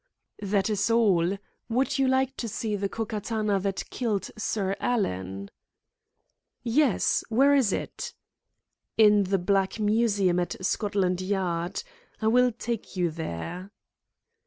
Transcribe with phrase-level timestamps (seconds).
[0.41, 1.37] "That is all.
[1.69, 5.51] Would you like to see the Ko Katana that killed Sir Alan?"
[6.63, 7.23] "Yes.
[7.29, 8.15] Where is it?"
[8.97, 11.83] "In the Black Museum at Scotland Yard.
[12.19, 13.69] I will take you there."